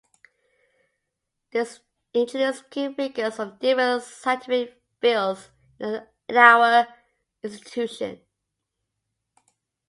[1.51, 6.87] This introduced key figures from different scientific fields in our
[7.43, 8.17] institutions.